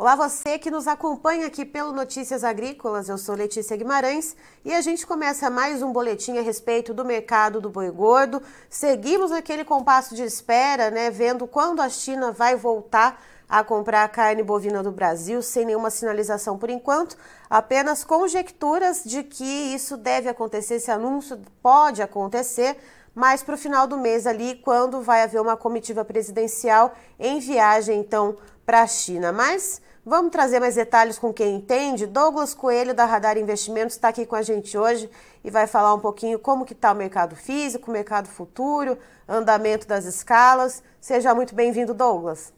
[0.00, 3.10] Olá, você que nos acompanha aqui pelo Notícias Agrícolas.
[3.10, 4.34] Eu sou Letícia Guimarães
[4.64, 8.42] e a gente começa mais um boletim a respeito do mercado do boi gordo.
[8.70, 14.08] Seguimos aquele compasso de espera, né, vendo quando a China vai voltar a comprar a
[14.08, 17.14] carne bovina do Brasil, sem nenhuma sinalização por enquanto,
[17.50, 22.78] apenas conjecturas de que isso deve acontecer, esse anúncio pode acontecer
[23.14, 27.98] mas para o final do mês ali, quando vai haver uma comitiva presidencial em viagem,
[27.98, 29.32] então, para a China.
[29.32, 32.06] Mas Vamos trazer mais detalhes com quem entende.
[32.06, 35.10] Douglas Coelho, da Radar Investimentos, está aqui com a gente hoje
[35.44, 38.96] e vai falar um pouquinho como que está o mercado físico, o mercado futuro,
[39.28, 40.82] andamento das escalas.
[41.00, 42.50] Seja muito bem-vindo, Douglas.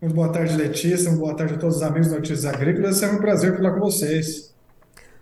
[0.00, 1.10] Muito boa tarde, Letícia.
[1.10, 3.02] Boa tarde a todos os amigos do Notícias Agrícolas.
[3.02, 4.54] É um prazer falar com vocês.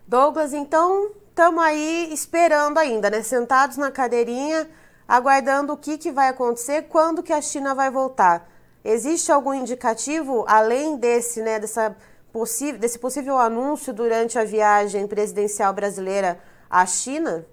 [0.06, 3.22] Douglas, então, estamos aí esperando ainda, né?
[3.22, 4.68] Sentados na cadeirinha,
[5.08, 8.57] aguardando o que, que vai acontecer, quando que a China vai voltar.
[8.84, 11.96] Existe algum indicativo, além desse, né, dessa
[12.32, 16.38] possível, desse possível anúncio durante a viagem presidencial brasileira
[16.70, 17.44] à China?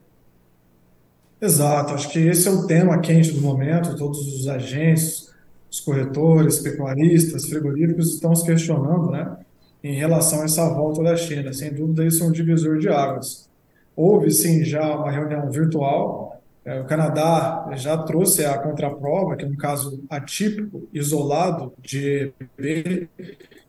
[1.41, 3.95] Exato, acho que esse é o tema quente do momento.
[3.97, 5.33] Todos os agentes,
[5.69, 9.37] os corretores, pecuaristas, frigoríficos estão se questionando né,
[9.83, 11.51] em relação a essa volta da China.
[11.53, 13.49] Sem dúvida, isso é um divisor de águas.
[13.95, 16.24] Houve sim já uma reunião virtual
[16.65, 23.07] é, o Canadá já trouxe a contraprova, que é um caso atípico, isolado de EPV,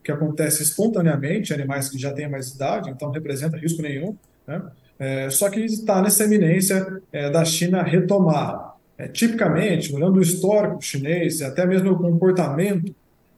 [0.02, 4.17] que acontece espontaneamente, animais que já têm mais idade, então não representa risco nenhum.
[4.47, 4.62] Né?
[4.98, 8.74] É, só que está nessa eminência é, da China retomar.
[8.97, 12.94] É, tipicamente, olhando o histórico chinês, e até mesmo o comportamento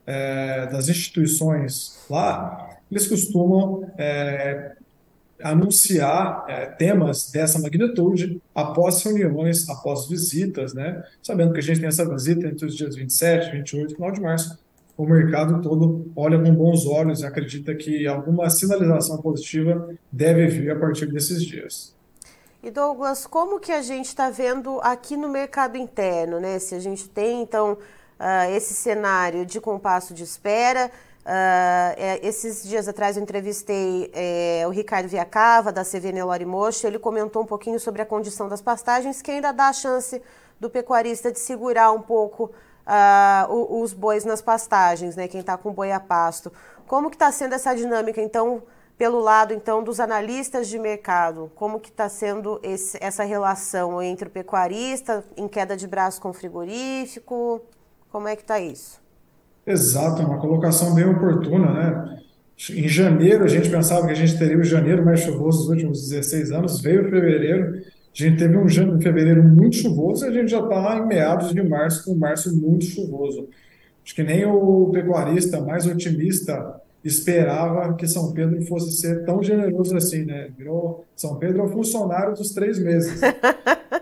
[0.07, 4.77] é, das instituições lá, eles costumam é,
[5.43, 11.03] anunciar é, temas dessa magnitude após reuniões, após visitas, né?
[11.23, 14.21] Sabendo que a gente tem essa visita entre os dias 27, 28 e final de
[14.21, 14.59] março,
[14.97, 20.73] o mercado todo olha com bons olhos e acredita que alguma sinalização positiva deve vir
[20.73, 21.95] a partir desses dias.
[22.61, 26.59] E Douglas, como que a gente está vendo aqui no mercado interno, né?
[26.59, 30.91] Se a gente tem então uh, esse cenário de compasso de espera,
[31.29, 36.87] Uh, é, esses dias atrás eu entrevistei é, o Ricardo Viacava, da CV Nelore Mocho,
[36.87, 40.23] ele comentou um pouquinho sobre a condição das pastagens, que ainda dá a chance
[40.59, 42.45] do pecuarista de segurar um pouco
[42.87, 46.51] uh, os bois nas pastagens, né, quem está com boi a pasto.
[46.87, 48.63] Como que está sendo essa dinâmica, então,
[48.97, 51.53] pelo lado então dos analistas de mercado?
[51.55, 56.31] Como que está sendo esse, essa relação entre o pecuarista em queda de braço com
[56.31, 57.61] o frigorífico?
[58.11, 59.07] Como é que está isso?
[59.69, 62.21] Exato, uma colocação bem oportuna, né?
[62.71, 66.09] Em janeiro, a gente pensava que a gente teria o janeiro mais chuvoso dos últimos
[66.09, 67.83] 16 anos, veio fevereiro, a
[68.15, 71.63] gente teve um janeiro, fevereiro muito chuvoso e a gente já está em meados de
[71.63, 73.51] março, com março muito chuvoso.
[74.03, 79.95] Acho que nem o pecuarista mais otimista esperava que São Pedro fosse ser tão generoso
[79.95, 80.49] assim, né?
[80.57, 83.21] Virou São Pedro é o funcionário dos três meses.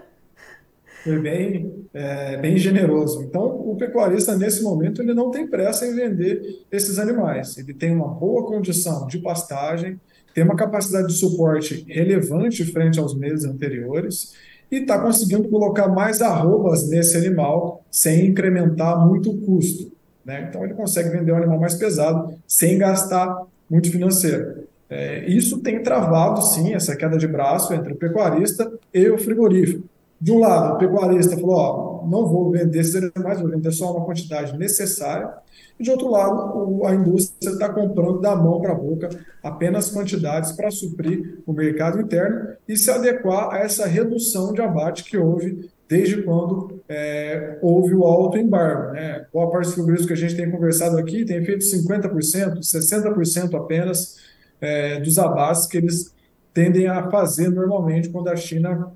[1.06, 3.22] foi bem, é, bem generoso.
[3.22, 7.56] Então, o pecuarista, nesse momento, ele não tem pressa em vender esses animais.
[7.56, 10.00] Ele tem uma boa condição de pastagem,
[10.34, 14.34] tem uma capacidade de suporte relevante frente aos meses anteriores
[14.68, 19.92] e está conseguindo colocar mais arrobas nesse animal sem incrementar muito o custo.
[20.24, 20.46] Né?
[20.48, 24.66] Então, ele consegue vender um animal mais pesado sem gastar muito financeiro.
[24.90, 29.88] É, isso tem travado, sim, essa queda de braço entre o pecuarista e o frigorífico
[30.20, 33.94] de um lado, o pecuarista falou: ó, não vou vender esses animais, vou vender só
[33.94, 35.30] uma quantidade necessária.
[35.78, 39.10] E de outro lado, a indústria está comprando da mão para a boca
[39.42, 45.04] apenas quantidades para suprir o mercado interno e se adequar a essa redução de abate
[45.04, 48.92] que houve desde quando é, houve o alto embargo.
[48.92, 49.26] Né?
[49.32, 54.16] Boa parte dos frigoríficos que a gente tem conversado aqui tem feito 50%, 60% apenas
[54.60, 56.14] é, dos abates que eles
[56.54, 58.90] tendem a fazer normalmente quando a China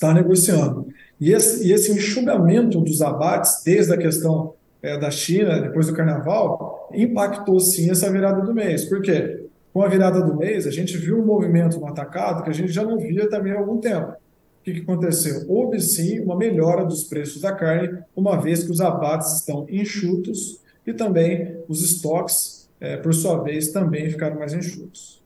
[0.00, 0.88] está negociando.
[1.20, 5.92] E esse, e esse enxugamento dos abates, desde a questão é, da China, depois do
[5.92, 8.86] carnaval, impactou sim essa virada do mês.
[8.86, 9.44] Por quê?
[9.74, 12.72] Com a virada do mês, a gente viu um movimento no atacado que a gente
[12.72, 14.12] já não via também há algum tempo.
[14.12, 15.44] O que, que aconteceu?
[15.48, 20.60] Houve sim uma melhora dos preços da carne, uma vez que os abates estão enxutos
[20.86, 25.19] e também os estoques, é, por sua vez, também ficaram mais enxutos.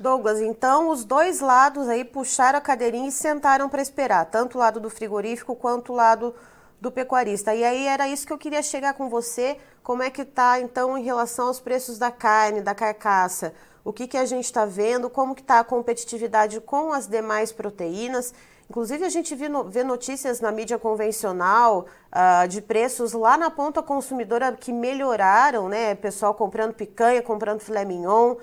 [0.00, 4.60] Douglas, então os dois lados aí puxaram a cadeirinha e sentaram para esperar, tanto o
[4.60, 6.34] lado do frigorífico quanto o lado
[6.80, 7.54] do pecuarista.
[7.54, 10.96] E aí era isso que eu queria chegar com você, como é que está então
[10.96, 13.52] em relação aos preços da carne, da carcaça?
[13.88, 17.52] o que, que a gente está vendo, como que está a competitividade com as demais
[17.52, 18.34] proteínas.
[18.68, 24.52] Inclusive, a gente vê notícias na mídia convencional uh, de preços lá na ponta consumidora
[24.52, 25.94] que melhoraram, né?
[25.94, 28.36] Pessoal comprando picanha, comprando filé mignon.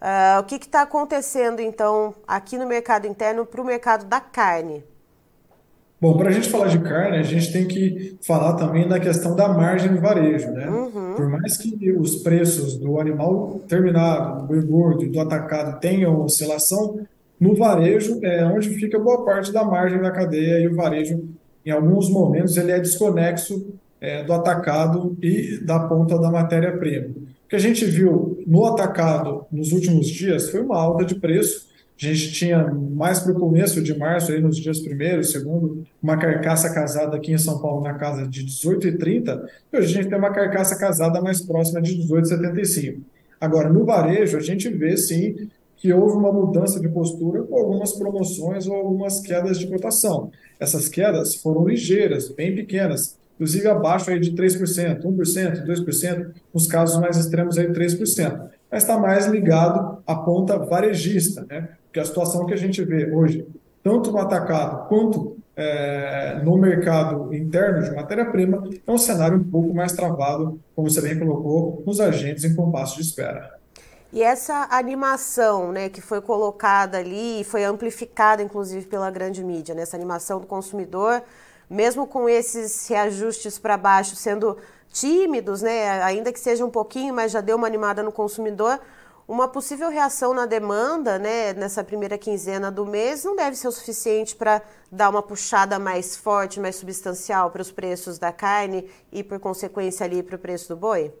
[0.00, 4.84] Uh, o que está acontecendo, então, aqui no mercado interno para o mercado da carne?
[6.00, 9.34] Bom, para a gente falar de carne, a gente tem que falar também da questão
[9.34, 10.68] da margem do varejo, né?
[10.70, 11.14] Uhum.
[11.16, 16.22] Por mais que os preços do animal terminado, do boi gordo e do atacado tenham
[16.22, 17.00] oscilação,
[17.40, 21.28] no varejo é onde fica boa parte da margem da cadeia e o varejo,
[21.66, 23.66] em alguns momentos, ele é desconexo
[24.00, 27.08] é, do atacado e da ponta da matéria-prima.
[27.08, 31.68] O que a gente viu no atacado nos últimos dias foi uma alta de preço,
[32.00, 36.16] a gente tinha mais para o começo de março, aí nos dias primeiro, segundo, uma
[36.16, 40.18] carcaça casada aqui em São Paulo na casa de 18,30, e hoje a gente tem
[40.18, 43.00] uma carcaça casada mais próxima de 18,75.
[43.38, 47.92] Agora, no varejo, a gente vê sim que houve uma mudança de postura com algumas
[47.92, 50.30] promoções ou algumas quedas de cotação.
[50.58, 57.00] Essas quedas foram ligeiras, bem pequenas, inclusive abaixo aí de 3%, 1%, 2%, nos casos
[57.00, 58.48] mais extremos aí 3%.
[58.70, 61.68] Mas está mais ligado à ponta varejista, né?
[61.84, 63.46] Porque a situação que a gente vê hoje,
[63.82, 69.72] tanto no atacado quanto é, no mercado interno de matéria-prima, é um cenário um pouco
[69.72, 73.56] mais travado, como você bem colocou, com os agentes em compasso de espera.
[74.12, 79.82] E essa animação, né, que foi colocada ali foi amplificada, inclusive, pela grande mídia, né,
[79.82, 81.22] essa animação do consumidor,
[81.68, 84.56] mesmo com esses reajustes para baixo sendo
[84.90, 88.80] tímidos, né, ainda que seja um pouquinho, mas já deu uma animada no consumidor,
[89.26, 93.72] uma possível reação na demanda, né, nessa primeira quinzena do mês, não deve ser o
[93.72, 99.22] suficiente para dar uma puxada mais forte, mais substancial para os preços da carne e,
[99.22, 101.12] por consequência, ali para o preço do boi?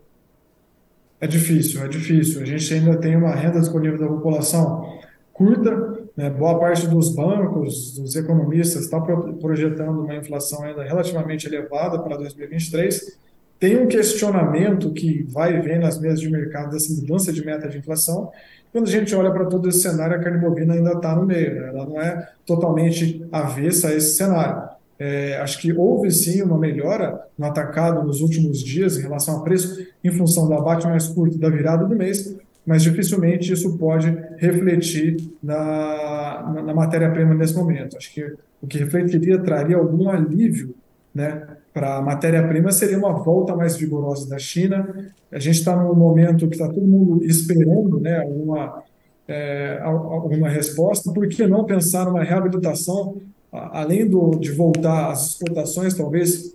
[1.20, 2.40] É difícil, é difícil.
[2.40, 4.98] A gente ainda tem uma renda disponível da população
[5.32, 6.30] curta, né?
[6.30, 13.18] boa parte dos bancos, dos economistas, está projetando uma inflação ainda relativamente elevada para 2023
[13.58, 17.78] tem um questionamento que vai vem nas mesas de mercado dessa mudança de meta de
[17.78, 18.30] inflação.
[18.72, 21.54] Quando a gente olha para todo esse cenário, a carne bovina ainda está no meio,
[21.54, 21.68] né?
[21.68, 24.68] ela não é totalmente avessa a esse cenário.
[24.98, 29.42] É, acho que houve sim uma melhora no atacado nos últimos dias em relação a
[29.42, 32.36] preço, em função do abate mais curto da virada do mês,
[32.68, 37.96] mas dificilmente isso pode refletir na, na, na matéria-prima nesse momento.
[37.96, 38.22] Acho que
[38.60, 40.74] o que refletiria traria algum alívio
[41.14, 44.86] né, para a matéria-prima seria uma volta mais vigorosa da China.
[45.32, 48.82] A gente está num momento que está todo mundo esperando né, alguma,
[49.26, 49.80] é,
[50.50, 51.10] resposta.
[51.10, 53.16] Por que não pensar numa reabilitação,
[53.50, 56.54] além do, de voltar às exportações, talvez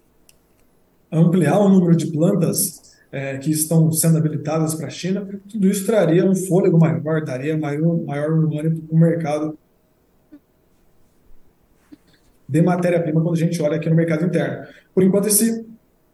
[1.12, 5.24] ampliar o número de plantas é, que estão sendo habilitadas para a China?
[5.48, 8.50] Tudo isso traria um fôlego maior, daria maior, maior ânimo
[8.88, 9.57] para o mercado
[12.50, 14.65] de matéria-prima quando a gente olha aqui no mercado interno.
[14.95, 15.63] Por enquanto, esse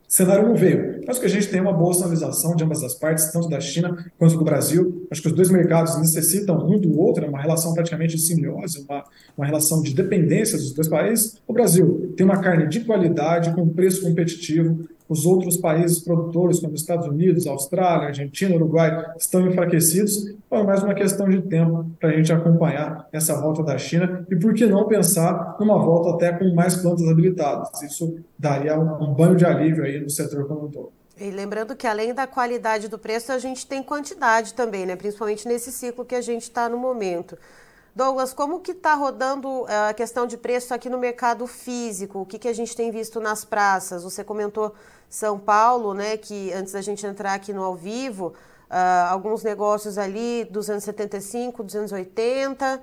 [0.09, 0.99] cenário não veio.
[1.07, 4.11] Acho que a gente tem uma boa sinalização de ambas as partes, tanto da China
[4.17, 5.07] quanto do Brasil.
[5.09, 9.05] Acho que os dois mercados necessitam um do outro, é uma relação praticamente simbiose, uma,
[9.37, 11.37] uma relação de dependência dos dois países.
[11.47, 16.75] O Brasil tem uma carne de qualidade, com preço competitivo, os outros países produtores, como
[16.75, 20.27] Estados Unidos, Austrália, Argentina, Uruguai, estão enfraquecidos.
[20.27, 24.25] Então é mais uma questão de tempo para a gente acompanhar essa volta da China
[24.29, 27.81] e por que não pensar numa volta até com mais plantas habilitadas.
[27.81, 30.91] Isso daria um banho de alívio aí no setor como um todo.
[31.19, 34.95] E lembrando que além da qualidade do preço, a gente tem quantidade também, né?
[34.95, 37.37] principalmente nesse ciclo que a gente está no momento.
[37.99, 42.19] Douglas, como que está rodando eh, a questão de preço aqui no mercado físico?
[42.19, 44.05] O que, que a gente tem visto nas praças?
[44.05, 44.73] Você comentou
[45.09, 46.15] São Paulo, né?
[46.15, 48.27] Que antes da gente entrar aqui no ao vivo,
[48.69, 52.81] uh, alguns negócios ali 275, 280.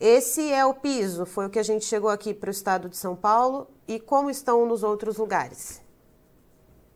[0.00, 2.96] Esse é o piso, foi o que a gente chegou aqui para o estado de
[2.96, 3.66] São Paulo.
[3.86, 5.82] E como estão nos outros lugares?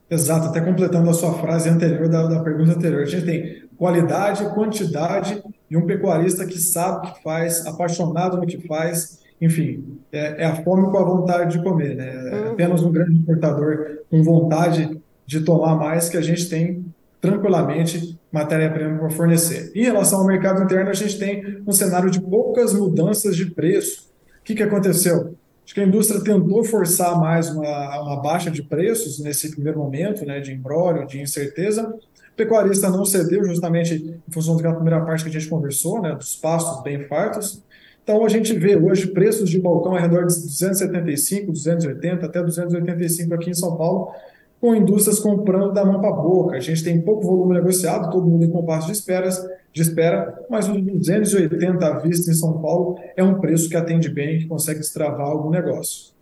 [0.09, 3.03] Exato, até completando a sua frase anterior da, da pergunta anterior.
[3.03, 8.47] A gente tem qualidade, quantidade e um pecuarista que sabe o que faz, apaixonado no
[8.47, 12.09] que faz, enfim, é, é a fome com a vontade de comer, né?
[12.09, 12.53] É uhum.
[12.53, 16.85] apenas um grande importador com vontade de tomar mais que a gente tem
[17.21, 19.73] tranquilamente matéria-prima para fornecer.
[19.75, 24.09] Em relação ao mercado interno, a gente tem um cenário de poucas mudanças de preço.
[24.41, 25.35] O que, que aconteceu?
[25.65, 30.25] Acho que a indústria tentou forçar mais uma, uma baixa de preços nesse primeiro momento,
[30.25, 31.95] né, de embrólio, de incerteza,
[32.38, 36.37] pecuarista não cedeu justamente em função daquela primeira parte que a gente conversou, né, dos
[36.37, 37.62] pastos bem fartos.
[38.02, 43.35] Então a gente vê hoje preços de balcão ao redor de 275, 280, até 285
[43.35, 44.12] aqui em São Paulo,
[44.61, 46.57] com indústrias comprando da mão para a boca.
[46.57, 49.45] A gente tem pouco volume negociado, todo mundo em compasso de esperas.
[49.71, 54.09] De espera, mas os 280 à vista em São Paulo é um preço que atende
[54.09, 56.18] bem, que consegue destravar algum negócio.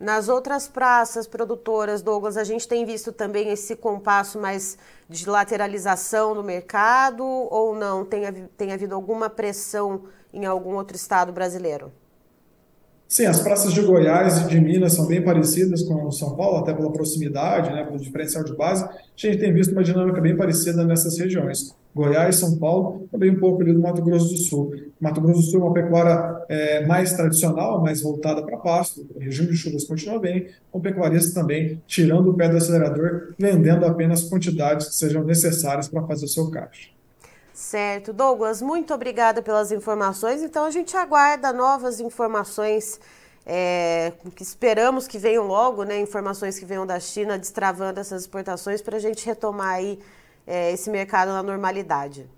[0.00, 6.34] Nas outras praças produtoras, Douglas, a gente tem visto também esse compasso mais de lateralização
[6.34, 8.02] do mercado ou não?
[8.02, 11.92] Tem, tem havido alguma pressão em algum outro estado brasileiro?
[13.06, 16.72] Sim, as praças de Goiás e de Minas são bem parecidas com São Paulo, até
[16.72, 18.84] pela proximidade, né, pelo diferencial de base.
[18.84, 21.76] A gente tem visto uma dinâmica bem parecida nessas regiões.
[21.94, 24.74] Goiás, São Paulo, também um pouco ali do Mato Grosso do Sul.
[25.00, 29.18] Mato Grosso do Sul é uma pecuária é, mais tradicional, mais voltada para pasto, o
[29.18, 34.24] regime de chuvas continua bem, com pecuaristas também tirando o pé do acelerador, vendendo apenas
[34.24, 36.90] quantidades que sejam necessárias para fazer o seu caixa.
[37.52, 38.12] Certo.
[38.12, 40.42] Douglas, muito obrigada pelas informações.
[40.42, 42.98] Então a gente aguarda novas informações
[43.44, 46.00] é, que esperamos que venham logo, né?
[46.00, 49.98] Informações que venham da China destravando essas exportações para a gente retomar aí
[50.50, 52.28] é, esse mercado na normalidade.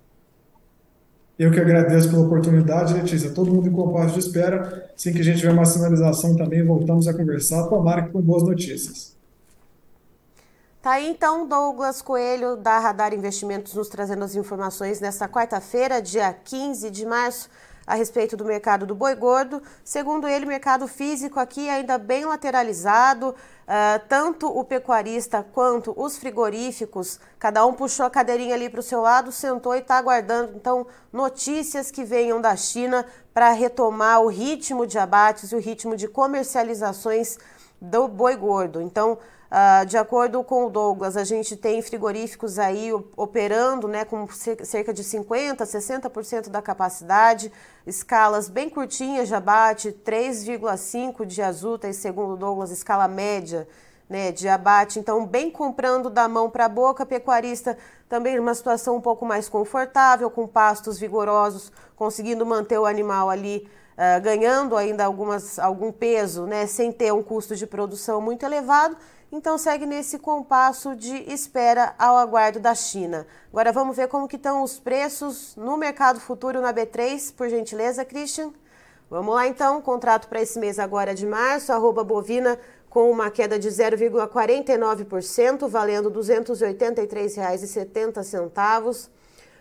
[1.39, 3.31] Eu que agradeço pela oportunidade, Letícia.
[3.31, 4.91] Todo mundo em compasso de espera.
[4.95, 7.67] Assim que a gente tiver uma sinalização também, voltamos a conversar.
[7.69, 9.17] Tomara que com boas notícias.
[10.83, 16.33] Tá aí então Douglas Coelho da Radar Investimentos nos trazendo as informações nesta quarta-feira, dia
[16.33, 17.49] 15 de março,
[17.87, 19.63] a respeito do mercado do boi gordo.
[19.85, 23.35] Segundo ele, o mercado físico aqui ainda bem lateralizado, uh,
[24.09, 29.01] tanto o pecuarista quanto os frigoríficos, cada um puxou a cadeirinha ali para o seu
[29.01, 34.87] lado, sentou e está aguardando então notícias que venham da China para retomar o ritmo
[34.87, 37.39] de abates e o ritmo de comercializações
[37.83, 38.81] do boi gordo.
[38.81, 39.19] Então,
[39.53, 44.95] Uh, de acordo com o Douglas, a gente tem frigoríficos aí operando né, com cerca
[44.95, 47.53] de 50%, 60% da capacidade,
[47.87, 53.69] escalas bem curtinhas de abate, 3,5 de azuta e segundo o Douglas, escala média
[54.09, 54.99] né, de abate.
[54.99, 57.77] Então, bem comprando da mão para a boca, pecuarista
[58.09, 63.69] também numa situação um pouco mais confortável, com pastos vigorosos, conseguindo manter o animal ali
[63.93, 68.97] uh, ganhando ainda algumas, algum peso, né, sem ter um custo de produção muito elevado
[69.33, 73.27] então segue nesse compasso de espera ao aguardo da China.
[73.51, 78.05] Agora vamos ver como que estão os preços no mercado futuro na B3, por gentileza,
[78.05, 78.53] Christian.
[79.09, 82.59] Vamos lá então, contrato para esse mês agora de março, arroba bovina
[82.91, 89.09] com uma queda de 0,49%, valendo R$ 283,70.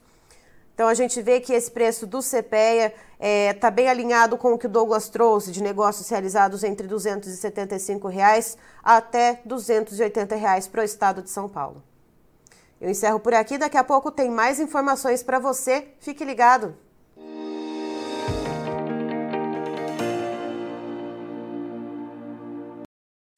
[0.72, 4.52] Então a gente vê que esse preço do CPEA está é, tá bem alinhado com
[4.52, 10.82] o que o Douglas trouxe de negócios realizados entre 275 reais até 280 reais para
[10.82, 11.82] o estado de São Paulo.
[12.80, 15.88] Eu encerro por aqui, daqui a pouco tem mais informações para você.
[15.98, 16.76] Fique ligado!